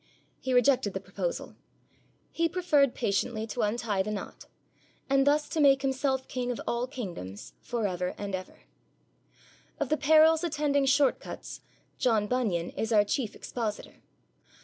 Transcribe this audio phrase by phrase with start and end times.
[0.39, 1.55] He rejected the proposal.
[2.31, 4.47] He preferred patiently to untie the knot,
[5.07, 8.59] and thus to make Himself king of all kingdoms for ever and for ever.
[9.79, 11.61] Of the perils attending short cuts
[11.99, 14.01] John Bunyan is our chief expositor.